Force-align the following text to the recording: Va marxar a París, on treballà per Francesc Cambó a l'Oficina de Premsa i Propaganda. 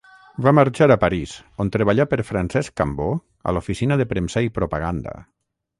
Va 0.45 0.53
marxar 0.59 0.87
a 0.95 0.97
París, 1.03 1.33
on 1.65 1.69
treballà 1.75 2.07
per 2.15 2.19
Francesc 2.31 2.75
Cambó 2.81 3.11
a 3.51 3.55
l'Oficina 3.57 4.01
de 4.03 4.11
Premsa 4.15 4.47
i 4.49 4.55
Propaganda. 4.59 5.19